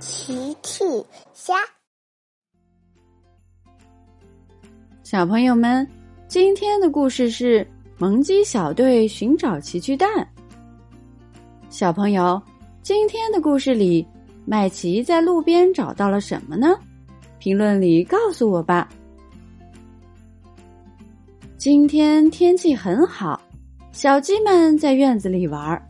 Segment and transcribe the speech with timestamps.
[0.00, 0.84] 奇趣
[1.32, 1.54] 虾，
[5.02, 5.84] 小朋友们，
[6.28, 7.66] 今天的故事是
[7.98, 10.08] 萌鸡小队寻找奇趣蛋。
[11.68, 12.40] 小朋友，
[12.80, 14.06] 今天的故事里，
[14.44, 16.78] 麦琪在路边找到了什么呢？
[17.40, 18.88] 评论里告诉我吧。
[21.56, 23.40] 今天天气很好，
[23.90, 25.87] 小鸡们在院子里玩儿。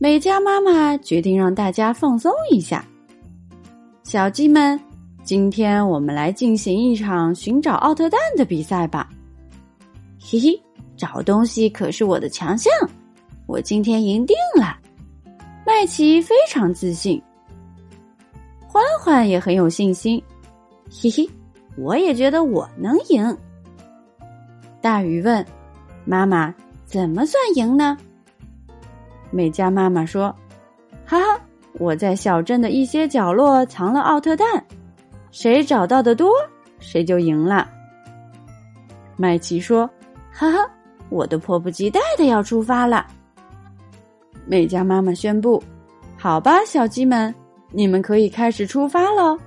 [0.00, 2.84] 美嘉妈妈决定让大家放松一下。
[4.04, 4.78] 小鸡们，
[5.24, 9.10] 今天我们来进行一场寻找奥特蛋的比赛吧！
[10.20, 10.62] 嘿嘿，
[10.96, 12.72] 找东西可是我的强项，
[13.46, 14.78] 我今天赢定了。
[15.66, 17.20] 麦琪非常自信，
[18.68, 20.22] 欢欢也很有信心。
[20.88, 21.28] 嘿嘿，
[21.76, 23.36] 我也觉得我能赢。
[24.80, 25.44] 大鱼问
[26.06, 27.98] ：“妈妈，怎么算赢呢？”
[29.30, 30.34] 美嘉妈妈说
[31.04, 31.40] ：“哈哈，
[31.74, 34.46] 我在小镇的一些角落藏了奥特蛋，
[35.30, 36.32] 谁找到的多，
[36.78, 37.68] 谁就赢了。”
[39.16, 39.88] 麦琪说
[40.32, 40.58] ：“哈哈，
[41.08, 43.06] 我都迫不及待的要出发了。”
[44.46, 45.62] 美嘉妈妈宣布
[46.16, 47.34] ：“好吧，小鸡们，
[47.70, 49.38] 你们可以开始出发喽。”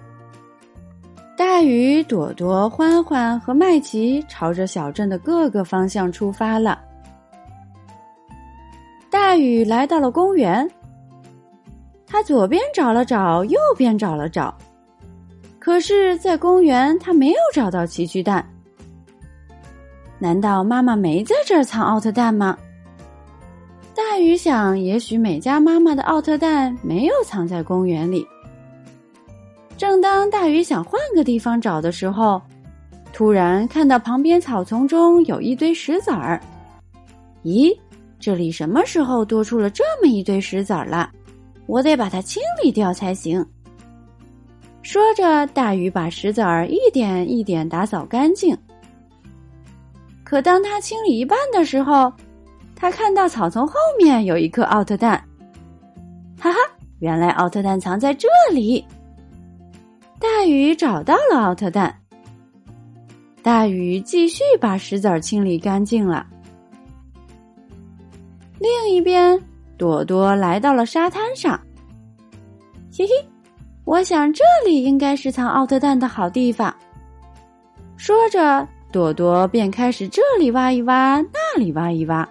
[1.35, 6.79] 大鱼、朵朵、欢欢和麦琪朝着小镇的各个方向出发了。
[9.31, 10.69] 大雨来到了公园，
[12.05, 14.53] 他左边找了找，右边找了找，
[15.57, 18.45] 可是，在公园他没有找到奇趣蛋。
[20.19, 22.57] 难道妈妈没在这儿藏奥特蛋吗？
[23.95, 28.27] 大鱼想，也许美嘉妈妈的奥特蛋没有藏在公园里。
[29.77, 32.41] 正当大鱼想换个地方找的时候，
[33.13, 36.37] 突然看到旁边草丛中有一堆石子儿。
[37.45, 37.73] 咦？
[38.21, 41.11] 这里什么时候多出了这么一堆石子儿了？
[41.65, 43.43] 我得把它清理掉才行。
[44.83, 48.55] 说着，大鱼把石子儿一点一点打扫干净。
[50.23, 52.13] 可当他清理一半的时候，
[52.75, 55.21] 他看到草丛后面有一颗奥特蛋。
[56.39, 56.57] 哈哈，
[56.99, 58.85] 原来奥特蛋藏在这里！
[60.19, 61.95] 大鱼找到了奥特蛋。
[63.41, 66.27] 大鱼继续把石子儿清理干净了。
[68.61, 69.41] 另一边，
[69.75, 71.59] 朵朵来到了沙滩上。
[72.95, 73.11] 嘿嘿，
[73.85, 76.71] 我想这里应该是藏奥特蛋的好地方。
[77.97, 82.27] 说着，朵朵便开始这里挖一挖，那里挖一挖。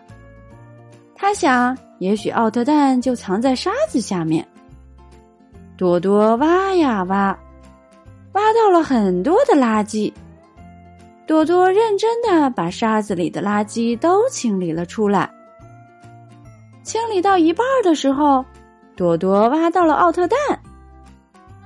[1.16, 4.46] 他想，也许奥特蛋就藏在沙子下面。
[5.76, 7.36] 朵朵挖呀挖，
[8.34, 10.12] 挖到了很多的垃圾。
[11.26, 15.28] 朵朵认真的把沙子里的垃圾都清理了出来。
[16.82, 18.44] 清理到一半的时候，
[18.96, 20.38] 朵朵挖到了奥特蛋。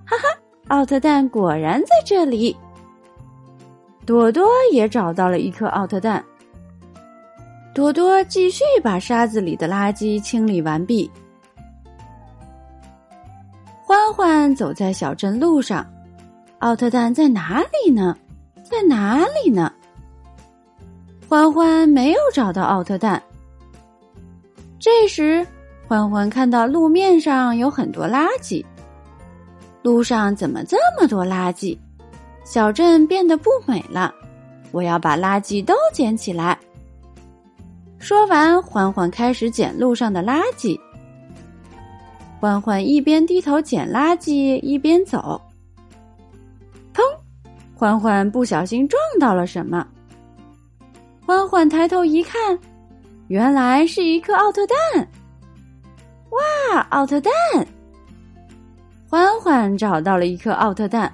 [0.05, 0.39] 哈哈，
[0.69, 2.57] 奥特蛋果然在这里。
[4.05, 6.23] 朵朵也找到了一颗奥特蛋。
[7.75, 11.11] 朵朵继续把沙子里的垃圾清理完毕。
[13.83, 15.87] 欢欢走在小镇路上，
[16.59, 18.17] 奥特蛋在哪里呢？
[18.63, 19.73] 在哪里呢？
[21.29, 23.23] 欢欢没有找到奥特蛋。
[24.85, 25.47] 这时，
[25.89, 28.63] 欢欢看到路面上有很多垃圾。
[29.81, 31.79] 路上怎么这么多垃圾？
[32.45, 34.15] 小镇变得不美了。
[34.73, 36.59] 我要把垃圾都捡起来。
[37.99, 40.79] 说完，欢欢开始捡路上的垃圾。
[42.39, 45.41] 欢欢一边低头捡垃圾，一边走。
[46.93, 47.01] 砰！
[47.75, 49.87] 欢欢不小心撞到了什么。
[51.25, 52.59] 欢欢抬头一看。
[53.29, 55.09] 原来是一颗奥特蛋！
[56.31, 57.33] 哇，奥特蛋！
[59.09, 61.11] 欢欢找到了一颗奥特蛋。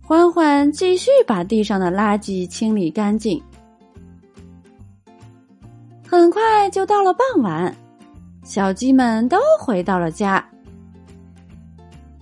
[0.00, 3.42] 欢欢继续把地上的垃圾清理干净。
[6.08, 7.74] 很快就到了傍晚，
[8.42, 10.42] 小鸡们都回到了家。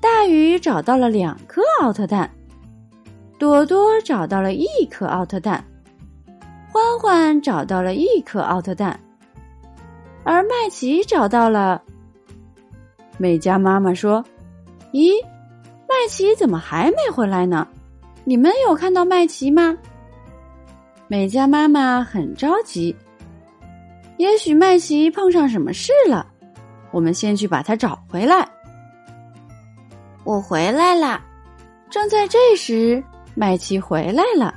[0.01, 2.31] 大鱼找到了两颗奥特蛋，
[3.39, 5.65] 朵朵找到了一颗奥特蛋。
[6.73, 8.99] 欢欢找到了一颗奥特蛋，
[10.23, 11.83] 而麦琪找到了。
[13.19, 14.25] 美嘉妈妈说
[14.95, 15.13] ：“咦，
[15.89, 17.67] 麦琪怎么还没回来呢？
[18.25, 19.77] 你们有看到麦琪吗？”
[21.09, 22.95] 美嘉妈妈很着急，
[24.17, 26.25] 也许麦琪碰上什么事了，
[26.93, 28.49] 我们先去把它找回来。
[30.23, 31.21] 我回来啦！
[31.91, 33.03] 正在这时，
[33.35, 34.55] 麦琪回来了。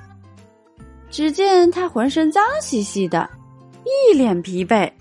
[1.13, 3.29] 只见他浑身脏兮兮的，
[3.85, 4.91] 一脸疲惫。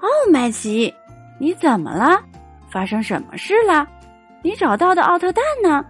[0.00, 0.94] 哦，麦琪，
[1.40, 2.22] 你怎么了？
[2.70, 3.84] 发生什么事了？
[4.44, 5.84] 你找到的奥特蛋呢？”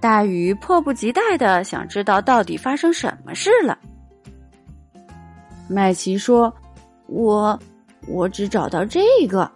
[0.00, 3.78] 大鱼迫不及待的想知道到底发生什么事了。
[5.68, 6.52] 麦琪说
[7.06, 7.56] ：“我，
[8.08, 9.48] 我只找到这个。”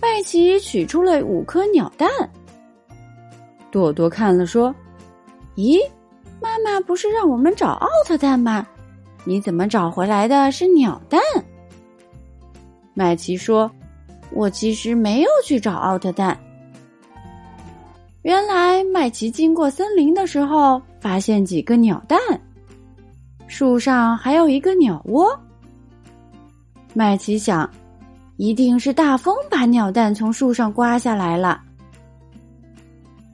[0.00, 2.08] 麦琪取出了五颗鸟蛋。
[3.72, 4.72] 朵朵看了说
[5.56, 5.78] ：“咦，
[6.40, 8.66] 妈妈不是让我们找奥特蛋吗？
[9.24, 11.20] 你怎么找回来的是鸟蛋？”
[12.94, 13.70] 麦琪说
[14.32, 16.38] ：“我其实没有去找奥特蛋。”
[18.22, 22.18] 原来麦琪经过森林的时候，发现几个鸟蛋，
[23.46, 25.28] 树上还有一个鸟窝。
[26.94, 27.68] 麦琪想，
[28.36, 31.62] 一定是大风把鸟蛋从树上刮下来了。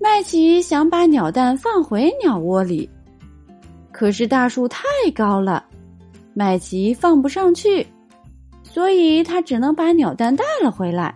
[0.00, 2.88] 麦琪想把鸟蛋放回鸟窝里，
[3.94, 4.82] 可是大树太
[5.14, 5.64] 高了，
[6.34, 7.86] 麦琪放不上去，
[8.64, 11.14] 所以他只能把鸟蛋带了回来。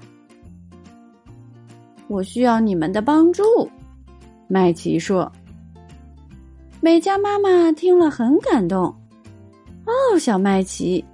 [2.07, 3.43] 我需要你们的帮助，
[4.47, 5.31] 麦琪说。
[6.81, 8.85] 美嘉妈妈听了很感动。
[9.85, 11.05] 哦，小麦琪，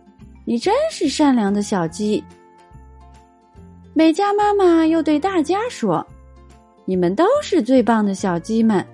[0.45, 2.23] 你真是善良的小鸡。
[3.95, 6.07] 美嘉妈妈又对大家说
[6.85, 8.87] ：“你们都是最棒的小鸡们。”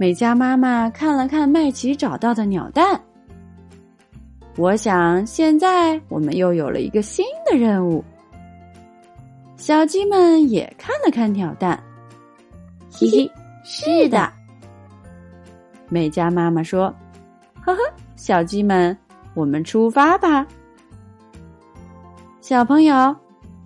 [0.00, 2.98] 美嘉妈妈看了看麦琪找到的鸟蛋，
[4.56, 8.02] 我想现在我们又有了一个新的任务。
[9.58, 11.78] 小鸡们也看了看鸟蛋，
[12.90, 13.30] 嘿嘿，
[13.62, 14.32] 是的。
[15.90, 16.86] 美嘉妈妈说
[17.60, 17.80] ：“呵呵，
[18.16, 18.96] 小鸡们，
[19.34, 20.46] 我们出发吧。”
[22.40, 23.14] 小朋友，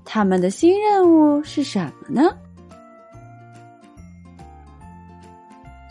[0.05, 2.37] 他们的新任务是什么呢？